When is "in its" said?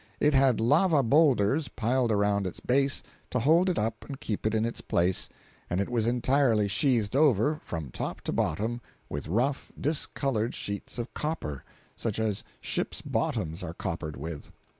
4.55-4.81